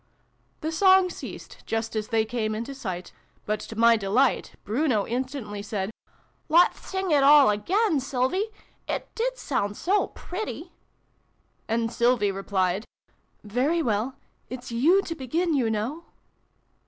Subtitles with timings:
[0.61, 3.11] The song ceased just as they came into sight:
[3.45, 5.91] but, to my delight, Bruno instantly said"
[6.59, 8.49] Let's sing it all again, Sylvie!
[8.87, 10.71] It did sound so pretty!"
[11.69, 12.83] And Sylvie replied"
[13.43, 14.15] Very well.
[14.49, 16.05] It's you to begin, you know."